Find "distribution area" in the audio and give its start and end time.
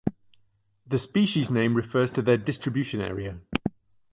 2.35-3.37